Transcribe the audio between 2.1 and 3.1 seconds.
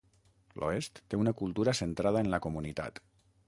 en la comunitat.